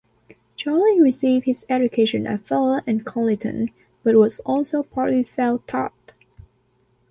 Charles 0.55 0.99
received 0.99 1.45
his 1.45 1.63
education 1.69 2.25
at 2.25 2.41
Fala 2.41 2.83
and 2.87 3.05
Colinton, 3.05 3.69
but 4.01 4.15
was 4.15 4.39
also 4.39 4.81
partly 4.81 5.21
self-taught. 5.21 6.13